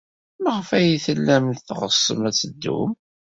[0.43, 2.91] Maɣef ay tellam teɣsem ad teddum?